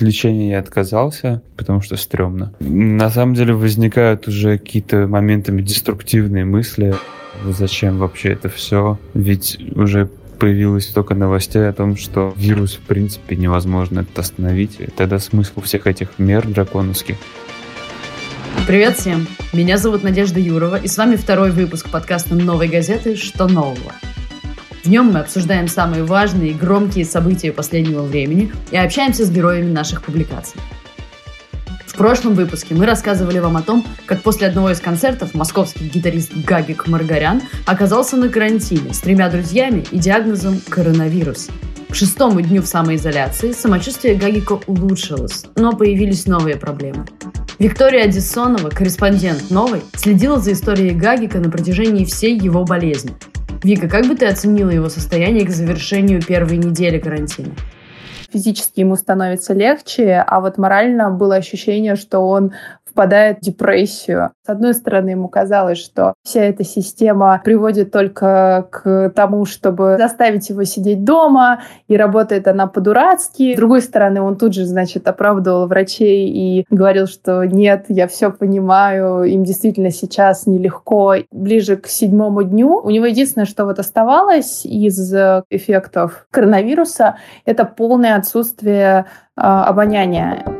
[0.00, 2.54] От лечения я отказался, потому что стрёмно.
[2.58, 6.94] На самом деле возникают уже какие-то моментами деструктивные мысли.
[7.44, 8.98] Зачем вообще это все?
[9.12, 10.08] Ведь уже
[10.38, 14.78] появилось только новостей о том, что вирус в принципе невозможно это остановить.
[14.96, 17.16] Тогда смысл всех этих мер драконовских
[18.66, 19.26] Привет всем!
[19.52, 23.16] Меня зовут Надежда Юрова, и с вами второй выпуск подкаста «Новой газеты.
[23.16, 23.92] Что нового?».
[24.82, 29.70] В нем мы обсуждаем самые важные и громкие события последнего времени и общаемся с героями
[29.70, 30.58] наших публикаций.
[31.86, 36.32] В прошлом выпуске мы рассказывали вам о том, как после одного из концертов московский гитарист
[36.34, 41.48] Гагик Маргарян оказался на карантине с тремя друзьями и диагнозом коронавирус.
[41.90, 47.04] К шестому дню в самоизоляции самочувствие Гагика улучшилось, но появились новые проблемы.
[47.58, 53.14] Виктория Одессонова, корреспондент «Новой», следила за историей Гагика на протяжении всей его болезни–
[53.62, 57.54] Вика, как бы ты оценила его состояние к завершению первой недели карантина?
[58.32, 62.52] физически ему становится легче, а вот морально было ощущение, что он
[62.90, 64.30] впадает в депрессию.
[64.44, 70.48] С одной стороны, ему казалось, что вся эта система приводит только к тому, чтобы заставить
[70.50, 73.54] его сидеть дома, и работает она по-дурацки.
[73.54, 78.30] С другой стороны, он тут же, значит, оправдывал врачей и говорил, что нет, я все
[78.30, 81.16] понимаю, им действительно сейчас нелегко.
[81.30, 85.12] Ближе к седьмому дню у него единственное, что вот оставалось из
[85.50, 90.59] эффектов коронавируса, это полное отсутствие э, обоняния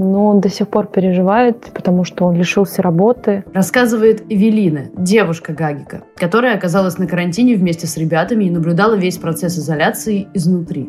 [0.00, 3.44] но он до сих пор переживает, потому что он лишился работы.
[3.52, 9.58] Рассказывает Эвелина, девушка Гагика, которая оказалась на карантине вместе с ребятами и наблюдала весь процесс
[9.58, 10.88] изоляции изнутри.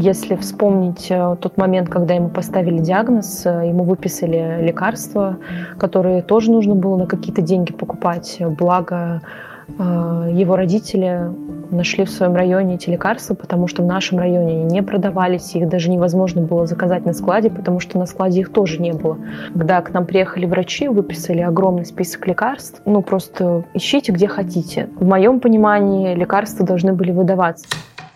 [0.00, 5.38] Если вспомнить э, тот момент, когда ему поставили диагноз, э, ему выписали лекарства,
[5.78, 8.38] которые тоже нужно было на какие-то деньги покупать.
[8.40, 9.20] Благо,
[9.78, 11.30] э, его родители
[11.72, 15.68] нашли в своем районе эти лекарства, потому что в нашем районе они не продавались, их
[15.68, 19.18] даже невозможно было заказать на складе, потому что на складе их тоже не было.
[19.52, 24.88] Когда к нам приехали врачи, выписали огромный список лекарств, ну просто ищите где хотите.
[24.96, 27.66] В моем понимании лекарства должны были выдаваться.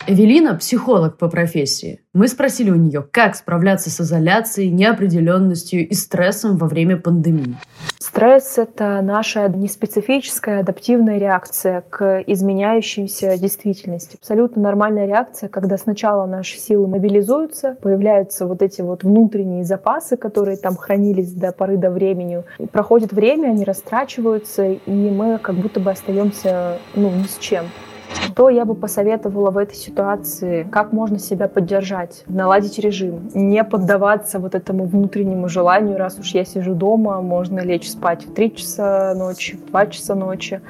[0.08, 2.00] Эвелина– психолог по профессии.
[2.12, 7.56] Мы спросили у нее, как справляться с изоляцией, неопределенностью и стрессом во время пандемии.
[7.98, 14.16] Стресс– это наша неспецифическая адаптивная реакция к изменяющейся действительности.
[14.20, 20.56] Абсолютно нормальная реакция, когда сначала наши силы мобилизуются, появляются вот эти вот внутренние запасы, которые
[20.56, 22.44] там хранились до поры до времени.
[22.58, 27.66] И проходит время, они растрачиваются, и мы как будто бы остаемся ну, ни с чем.
[28.14, 30.66] Что я бы посоветовала в этой ситуации?
[30.70, 32.22] Как можно себя поддержать?
[32.26, 33.30] Наладить режим.
[33.34, 38.34] Не поддаваться вот этому внутреннему желанию, раз уж я сижу дома, можно лечь спать в
[38.34, 40.60] 3 часа ночи, в 2 часа ночи.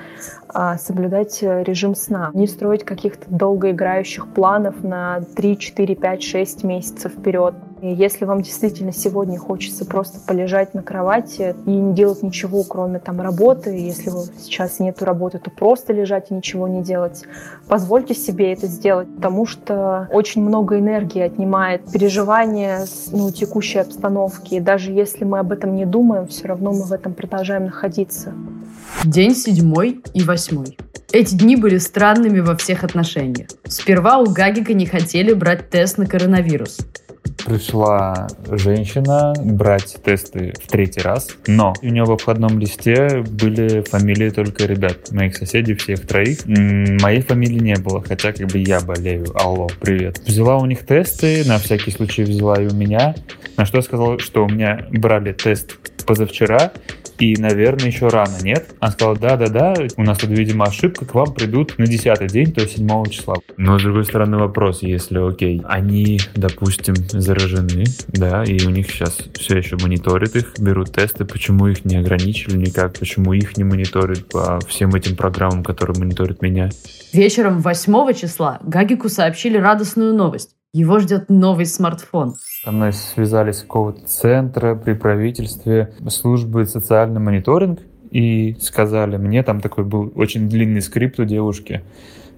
[0.48, 2.30] А соблюдать режим сна.
[2.34, 7.54] Не строить каких-то долгоиграющих планов на 3, 4, 5, 6 месяцев вперед.
[7.94, 13.20] Если вам действительно сегодня хочется просто полежать на кровати и не делать ничего, кроме там
[13.20, 17.24] работы, если у сейчас нету работы, то просто лежать и ничего не делать,
[17.68, 24.54] позвольте себе это сделать, потому что очень много энергии отнимает переживание ну, текущей обстановки.
[24.54, 28.34] И даже если мы об этом не думаем, все равно мы в этом продолжаем находиться.
[29.04, 30.76] День седьмой и восьмой.
[31.12, 33.48] Эти дни были странными во всех отношениях.
[33.64, 36.78] Сперва у Гагика не хотели брать тест на коронавирус
[37.28, 44.30] пришла женщина брать тесты в третий раз, но у нее в обходном листе были фамилии
[44.30, 46.40] только ребят, моих соседей, всех троих.
[46.46, 49.26] Моей фамилии не было, хотя как бы я болею.
[49.34, 50.20] Алло, привет.
[50.26, 53.14] Взяла у них тесты, на всякий случай взяла и у меня,
[53.56, 55.76] на что я сказал, что у меня брали тест
[56.06, 56.72] позавчера,
[57.18, 58.74] и, наверное, еще рано, нет?
[58.80, 62.62] Она сказала, да-да-да, у нас тут, видимо, ошибка, к вам придут на 10 день, то
[62.62, 63.36] есть 7 числа.
[63.56, 69.18] Но, с другой стороны, вопрос, если, окей, они, допустим, заражены, да, и у них сейчас
[69.34, 74.28] все еще мониторят их, берут тесты, почему их не ограничили никак, почему их не мониторят
[74.28, 76.70] по всем этим программам, которые мониторят меня?
[77.12, 80.50] Вечером 8 числа Гагику сообщили радостную новость.
[80.76, 82.34] Его ждет новый смартфон.
[82.62, 87.80] Со мной связались с какого-то центра при правительстве службы социальный мониторинг
[88.10, 91.80] и сказали, мне там такой был очень длинный скрипт у девушки,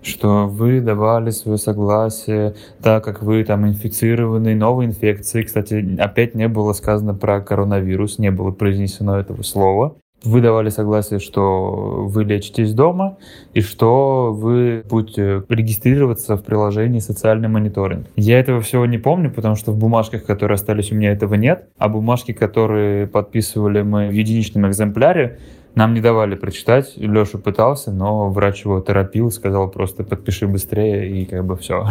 [0.04, 5.44] что вы давали свое согласие, так как вы там инфицированы новой инфекцией.
[5.44, 11.20] Кстати, опять не было сказано про коронавирус, не было произнесено этого слова вы давали согласие,
[11.20, 13.18] что вы лечитесь дома
[13.54, 18.06] и что вы будете регистрироваться в приложении «Социальный мониторинг».
[18.16, 21.68] Я этого всего не помню, потому что в бумажках, которые остались у меня, этого нет,
[21.78, 25.38] а бумажки, которые подписывали мы в единичном экземпляре,
[25.78, 31.24] Нам не давали прочитать, Леша пытался, но врач его торопил, сказал просто подпиши быстрее и
[31.24, 31.86] как бы все.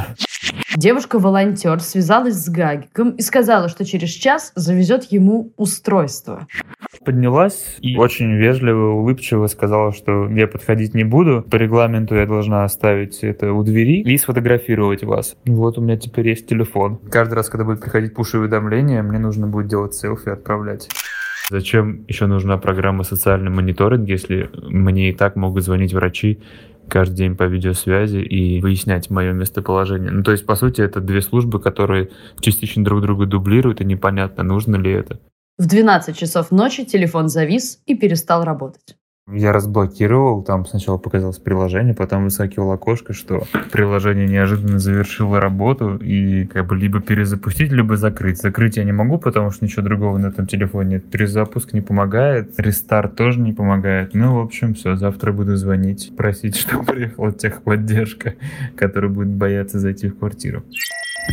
[0.76, 6.48] Девушка-волонтер связалась с Гагиком и сказала, что через час завезет ему устройство.
[7.08, 11.42] Поднялась и очень вежливо, улыбчиво сказала, что я подходить не буду.
[11.50, 15.38] По регламенту я должна оставить это у двери и сфотографировать вас.
[15.46, 16.98] Вот у меня теперь есть телефон.
[17.10, 20.90] Каждый раз, когда будет приходить пуш-уведомление, мне нужно будет делать селфи и отправлять.
[21.50, 26.42] Зачем еще нужна программа социальный мониторинг, если мне и так могут звонить врачи
[26.90, 30.12] каждый день по видеосвязи и выяснять мое местоположение.
[30.12, 32.10] Ну, то есть, по сути, это две службы, которые
[32.42, 35.22] частично друг друга дублируют, и непонятно, нужно ли это.
[35.58, 38.96] В 12 часов ночи телефон завис и перестал работать.
[39.30, 46.46] Я разблокировал, там сначала показалось приложение, потом выскакивало окошко, что приложение неожиданно завершило работу, и
[46.46, 48.38] как бы либо перезапустить, либо закрыть.
[48.38, 51.10] Закрыть я не могу, потому что ничего другого на этом телефоне нет.
[51.10, 54.14] Перезапуск не помогает, рестарт тоже не помогает.
[54.14, 58.36] Ну, в общем, все, завтра буду звонить, просить, чтобы приехала техподдержка,
[58.78, 60.64] которая будет бояться зайти в квартиру.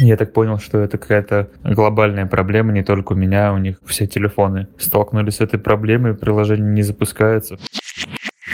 [0.00, 4.06] Я так понял, что это какая-то глобальная проблема, не только у меня, у них все
[4.06, 7.58] телефоны столкнулись с этой проблемой, приложение не запускается.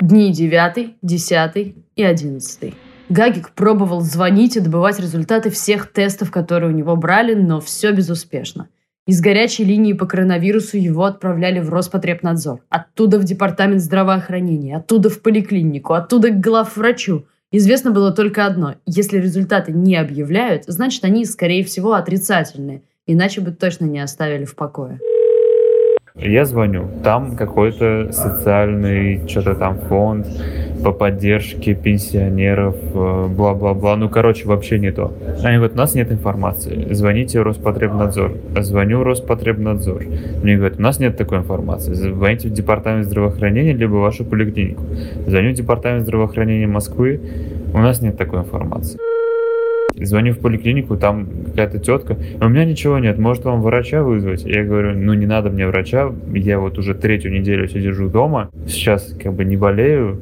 [0.01, 2.75] Дни 9, 10 и 11.
[3.09, 8.69] Гагик пробовал звонить и добывать результаты всех тестов, которые у него брали, но все безуспешно.
[9.07, 15.21] Из горячей линии по коронавирусу его отправляли в Роспотребнадзор, оттуда в департамент здравоохранения, оттуда в
[15.23, 17.27] поликлинику, оттуда к главврачу.
[17.53, 18.77] Известно было только одно.
[18.87, 22.83] Если результаты не объявляют, значит они, скорее всего, отрицательные.
[23.07, 25.01] Иначе бы точно не оставили в покое.
[26.15, 30.29] Я звоню, там какой-то социальный, что-то там фонд
[30.83, 33.97] по поддержке пенсионеров, э, бла-бла-бла.
[33.97, 35.13] Ну, короче, вообще не то.
[35.43, 38.33] Они говорят, у нас нет информации, звоните Роспотребнадзор.
[38.61, 40.05] Звоню Роспотребнадзор.
[40.43, 41.93] Мне говорят, у нас нет такой информации.
[41.93, 44.83] Звоните в департамент здравоохранения, либо в вашу поликлинику.
[45.27, 47.21] Звоню в департамент здравоохранения Москвы,
[47.73, 48.99] у нас нет такой информации.
[50.01, 54.45] Звоню в поликлинику, там какая-то тетка, у меня ничего нет, может вам врача вызвать?
[54.45, 59.15] Я говорю, ну не надо мне врача, я вот уже третью неделю сижу дома, сейчас
[59.23, 60.21] как бы не болею,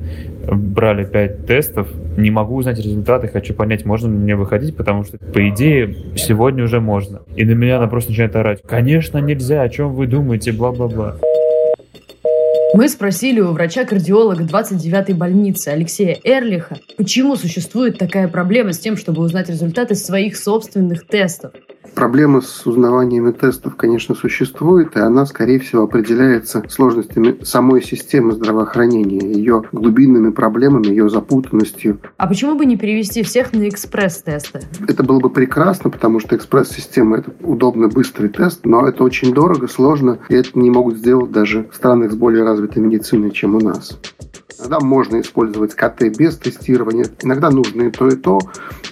[0.51, 5.19] брали пять тестов, не могу узнать результаты, хочу понять, можно ли мне выходить, потому что,
[5.19, 7.21] по идее, сегодня уже можно.
[7.37, 11.17] И на меня она просто начинает орать, конечно нельзя, о чем вы думаете, бла-бла-бла.
[12.75, 19.23] Мы спросили у врача-кардиолога 29-й больницы Алексея Эрлиха, почему существует такая проблема с тем, чтобы
[19.23, 21.53] узнать результаты своих собственных тестов.
[21.99, 29.19] Проблема с узнаваниями тестов, конечно, существует, и она, скорее всего, определяется сложностями самой системы здравоохранения,
[29.19, 31.99] ее глубинными проблемами, ее запутанностью.
[32.17, 34.61] А почему бы не перевести всех на экспресс-тесты?
[34.87, 39.67] Это было бы прекрасно, потому что экспресс-система– это удобный, быстрый тест, но это очень дорого,
[39.67, 43.61] сложно, и это не могут сделать даже в странах с более развитой медициной, чем у
[43.61, 43.99] нас.
[44.59, 48.41] Иногда можно использовать КТ без тестирования, иногда нужно и то, и то.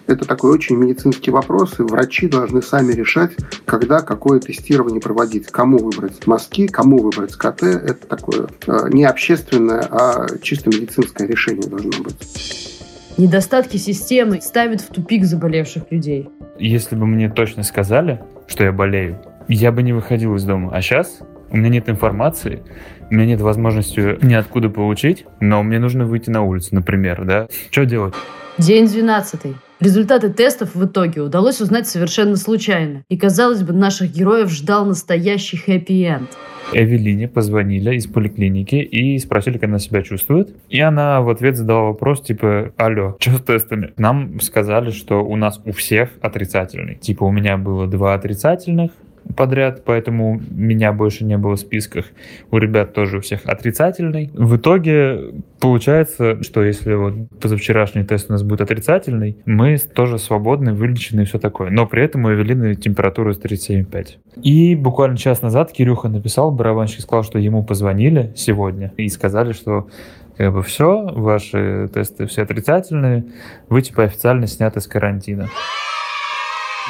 [0.06, 3.32] Это такой очень медицинский вопрос, и врачи должны сами решать,
[3.64, 7.62] когда какое тестирование проводить, кому выбрать мазки, кому выбрать КТ.
[7.62, 12.76] Это такое э, не общественное, а чисто медицинское решение должно быть.
[13.16, 16.28] Недостатки системы ставят в тупик заболевших людей.
[16.58, 20.70] Если бы мне точно сказали, что я болею, я бы не выходил из дома.
[20.74, 21.20] А сейчас
[21.50, 22.62] у меня нет информации,
[23.10, 27.46] у меня нет возможности ниоткуда получить, но мне нужно выйти на улицу, например, да?
[27.70, 28.14] Что делать?
[28.58, 29.56] День 12.
[29.78, 33.04] Результаты тестов в итоге удалось узнать совершенно случайно.
[33.10, 36.30] И, казалось бы, наших героев ждал настоящий хэппи-энд.
[36.72, 40.56] Эвелине позвонили из поликлиники и спросили, как она себя чувствует.
[40.70, 43.92] И она в ответ задала вопрос, типа, алло, что с тестами?
[43.98, 46.96] Нам сказали, что у нас у всех отрицательный.
[46.96, 48.92] Типа, у меня было два отрицательных,
[49.34, 52.06] подряд, поэтому меня больше не было в списках.
[52.50, 54.30] У ребят тоже у всех отрицательный.
[54.34, 60.72] В итоге получается, что если вот позавчерашний тест у нас будет отрицательный, мы тоже свободны,
[60.72, 61.70] вылечены и все такое.
[61.70, 64.42] Но при этом у Эвелины температура 37,5.
[64.42, 69.88] И буквально час назад Кирюха написал, барабанщик сказал, что ему позвонили сегодня и сказали, что
[70.36, 73.24] как бы все, ваши тесты все отрицательные,
[73.68, 75.48] вы типа официально сняты с карантина.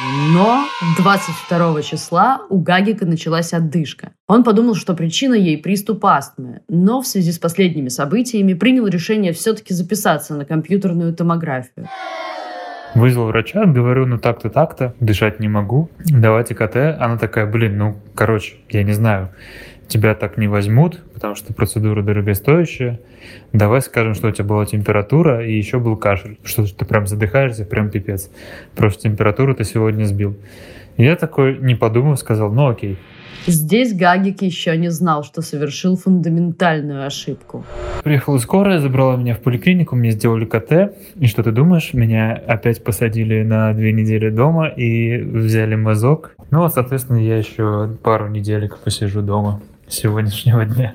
[0.04, 0.66] Но
[0.98, 4.10] 22 числа у Гагика началась отдышка.
[4.26, 9.32] Он подумал, что причина ей приступ астмы, но в связи с последними событиями принял решение
[9.32, 11.88] все-таки записаться на компьютерную томографию.
[12.94, 16.76] Вызвал врача, говорю, ну так-то, так-то, дышать не могу, давайте КТ.
[16.76, 19.30] Она такая, блин, ну, короче, я не знаю,
[19.88, 23.00] тебя так не возьмут, потому что процедура дорогостоящая.
[23.52, 26.38] Давай скажем, что у тебя была температура и еще был кашель.
[26.44, 28.30] Что ты прям задыхаешься, прям пипец.
[28.74, 30.36] Просто температуру ты сегодня сбил.
[30.96, 32.98] И я такой, не подумав, сказал, ну окей.
[33.46, 37.64] Здесь Гагик еще не знал, что совершил фундаментальную ошибку.
[38.02, 40.96] Приехала скорая, забрала меня в поликлинику, мне сделали КТ.
[41.14, 41.94] И что ты думаешь?
[41.94, 46.34] Меня опять посадили на две недели дома и взяли мазок.
[46.50, 50.94] Ну вот, соответственно, я еще пару неделек посижу дома сегодняшнего дня.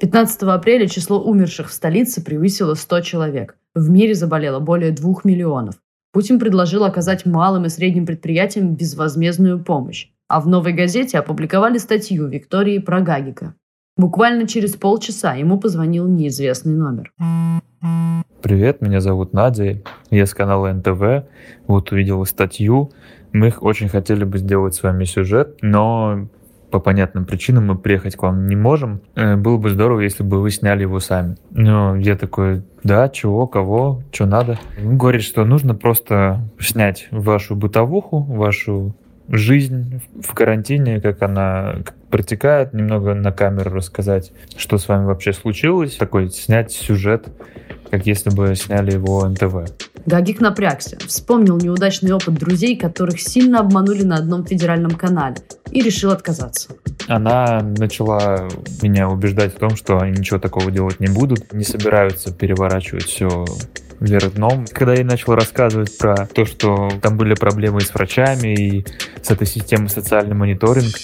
[0.00, 3.56] 15 апреля число умерших в столице превысило 100 человек.
[3.74, 5.76] В мире заболело более 2 миллионов.
[6.12, 12.28] Путин предложил оказать малым и средним предприятиям безвозмездную помощь а в «Новой газете» опубликовали статью
[12.28, 13.54] Виктории про Гагика.
[13.96, 17.12] Буквально через полчаса ему позвонил неизвестный номер.
[18.40, 21.26] Привет, меня зовут Надя, я с канала НТВ.
[21.66, 22.92] Вот увидела статью.
[23.32, 26.28] Мы очень хотели бы сделать с вами сюжет, но
[26.70, 29.00] по понятным причинам мы приехать к вам не можем.
[29.14, 31.36] Э, было бы здорово, если бы вы сняли его сами.
[31.50, 34.58] Но я такой, да, чего, кого, что надо.
[34.82, 38.94] Он говорит, что нужно просто снять вашу бытовуху, вашу
[39.28, 41.76] жизнь в карантине, как она
[42.10, 47.28] протекает, немного на камеру рассказать, что с вами вообще случилось, такой снять сюжет,
[47.90, 49.70] как если бы сняли его НТВ.
[50.06, 55.36] Гагик напрягся, вспомнил неудачный опыт друзей, которых сильно обманули на одном федеральном канале,
[55.70, 56.70] и решил отказаться.
[57.06, 58.48] Она начала
[58.82, 63.44] меня убеждать в том, что они ничего такого делать не будут, не собираются переворачивать все
[64.00, 64.66] вверх дном.
[64.72, 68.86] Когда я начал рассказывать про то, что там были проблемы с врачами и
[69.22, 70.94] с этой системой социальный мониторинг,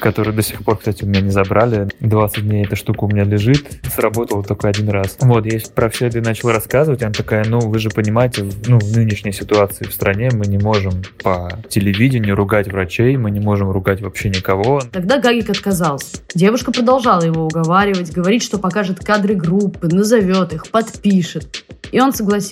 [0.00, 1.88] который до сих пор, кстати, у меня не забрали.
[2.00, 3.66] 20 дней эта штука у меня лежит.
[3.92, 5.16] Сработала только один раз.
[5.20, 7.02] Вот, я про все это начал рассказывать.
[7.02, 11.02] Она такая, ну, вы же понимаете, ну, в нынешней ситуации в стране мы не можем
[11.22, 14.80] по телевидению ругать врачей, мы не можем ругать вообще никого.
[14.92, 16.18] Тогда Гагик отказался.
[16.34, 21.64] Девушка продолжала его уговаривать, говорить, что покажет кадры группы, назовет их, подпишет.
[21.92, 22.43] И он согласился.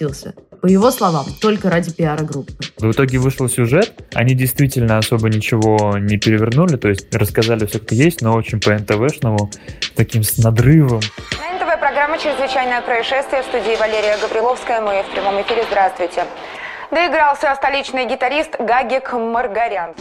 [0.61, 2.53] По его словам, только ради пиара группы.
[2.79, 3.95] В итоге вышел сюжет.
[4.15, 8.71] Они действительно особо ничего не перевернули, то есть рассказали все, как есть, но очень по
[8.71, 9.51] НТВшному,
[9.97, 11.01] таким с надрывом.
[11.39, 14.81] На НТВ программа «Чрезвычайное происшествие» в студии Валерия Гавриловская.
[14.81, 15.65] Мы в прямом эфире.
[15.69, 16.25] Здравствуйте.
[16.93, 19.95] Доигрался столичный гитарист Гагик Маргарян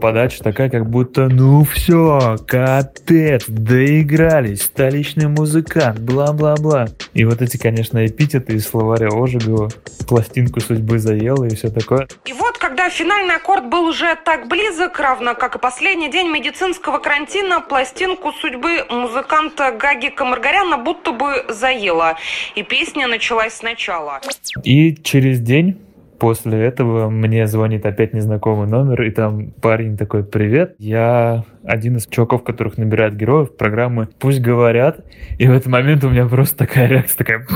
[0.00, 6.88] подача такая, как будто ну все, капец, доигрались, столичный музыкант, бла-бла-бла.
[7.14, 9.70] И вот эти, конечно, эпитеты из словаря Ожегова,
[10.08, 12.08] пластинку судьбы заела и все такое.
[12.26, 16.98] И вот, когда финальный аккорд был уже так близок, равно как и последний день медицинского
[16.98, 22.16] карантина, пластинку судьбы музыканта Гагика Маргаряна будто бы заела.
[22.54, 24.20] И песня началась сначала.
[24.62, 25.78] И через день
[26.24, 32.06] После этого мне звонит опять незнакомый номер, и там парень такой, привет, я один из
[32.06, 35.00] чуваков, которых набирают героев программы «Пусть говорят».
[35.38, 37.46] И в этот момент у меня просто такая реакция, такая...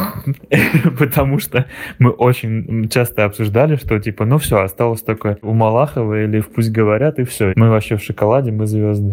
[0.98, 1.66] Потому что
[1.98, 6.70] мы очень часто обсуждали, что типа, ну все, осталось только у Малахова или в «Пусть
[6.70, 7.52] говорят», и все.
[7.56, 9.12] Мы вообще в шоколаде, мы звезды.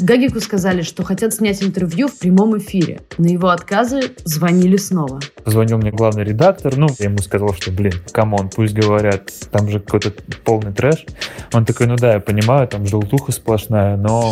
[0.00, 3.00] Гагику сказали, что хотят снять интервью в прямом эфире.
[3.16, 5.20] На его отказы звонили снова.
[5.44, 9.68] Позвонил мне главный редактор, ну, я ему сказал, что, блин, come on, пусть говорят, там
[9.68, 10.12] же какой-то
[10.44, 11.06] полный трэш.
[11.52, 14.23] Он такой, ну да, я понимаю, там желтуха сплошная, но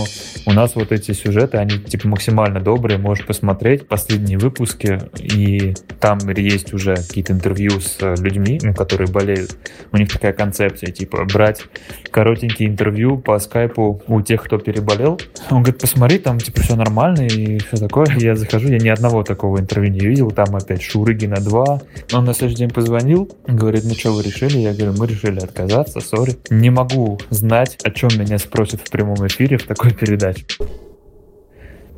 [0.47, 6.19] у нас вот эти сюжеты, они типа максимально добрые, можешь посмотреть последние выпуски, и там
[6.37, 9.57] есть уже какие-то интервью с людьми, ну, которые болеют.
[9.93, 11.63] У них такая концепция, типа, брать
[12.11, 15.21] коротенькие интервью по скайпу у тех, кто переболел,
[15.51, 18.07] он говорит, посмотри, там типа все нормально и все такое.
[18.19, 21.81] Я захожу, я ни одного такого интервью не видел, там опять Шурыгина 2.
[22.13, 24.59] Он на следующий день позвонил, говорит, ну что вы решили?
[24.59, 26.37] Я говорю, мы решили отказаться, сори.
[26.51, 30.47] Не могу знать, о чем меня спросят в прямом эфире в такой передаче.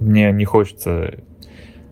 [0.01, 1.15] Мне не хочется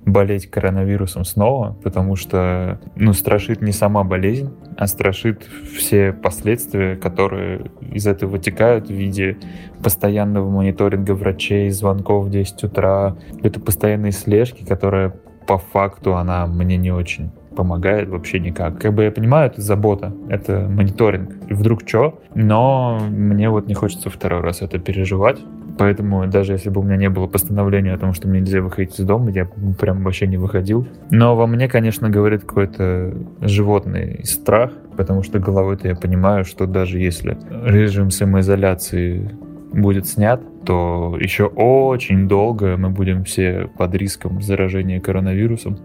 [0.05, 5.47] болеть коронавирусом снова, потому что, ну, страшит не сама болезнь, а страшит
[5.77, 9.37] все последствия, которые из этого вытекают в виде
[9.83, 15.15] постоянного мониторинга врачей, звонков в 10 утра, это постоянные слежки, которая
[15.47, 18.81] по факту она мне не очень помогает вообще никак.
[18.81, 21.51] Как бы я понимаю, это забота, это мониторинг.
[21.51, 22.21] Вдруг что?
[22.35, 25.39] Но мне вот не хочется второй раз это переживать.
[25.79, 28.99] Поэтому даже если бы у меня не было постановления о том, что мне нельзя выходить
[28.99, 29.49] из дома, я
[29.81, 30.87] прям вообще не выходил.
[31.11, 36.99] Но во мне, конечно, говорит какой-то животный страх, потому что головой-то я понимаю, что даже
[36.99, 39.31] если режим самоизоляции
[39.73, 45.79] будет снят, то еще очень долго мы будем все под риском заражения коронавирусом.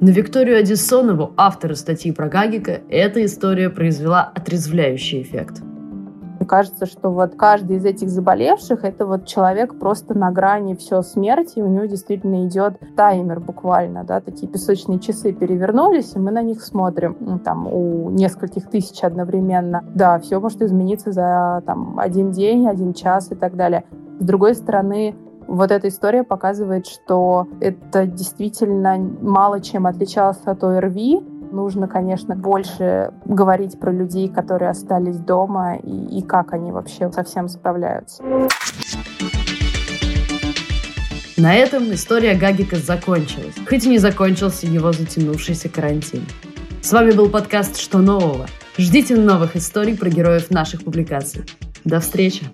[0.00, 5.62] На Викторию Одиссонову, автора статьи про Гагика, эта история произвела отрезвляющий эффект.
[6.42, 11.02] Мне кажется, что вот каждый из этих заболевших— это вот человек просто на грани все
[11.02, 16.42] смерти, у него действительно идет таймер буквально, да, такие песочные часы перевернулись, и мы на
[16.42, 19.84] них смотрим, ну, там, у нескольких тысяч одновременно.
[19.94, 23.84] Да, все может измениться за там один день, один час и так далее.
[24.18, 25.14] С другой стороны,
[25.46, 31.20] вот эта история показывает, что это действительно мало чем отличалось от ОРВИ.
[31.52, 37.22] Нужно, конечно, больше говорить про людей, которые остались дома, и, и как они вообще со
[37.24, 38.22] всем справляются.
[41.36, 46.22] На этом история Гагика закончилась, хоть и не закончился его затянувшийся карантин.
[46.80, 48.46] С вами был подкаст «Что нового?».
[48.78, 51.42] Ждите новых историй про героев наших публикаций.
[51.84, 52.46] До встречи!